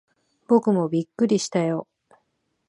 [0.47, 1.87] 僕もびっくりしたよ。